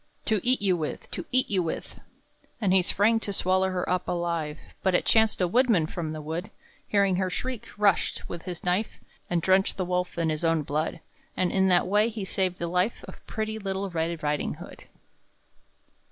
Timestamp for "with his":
8.27-8.63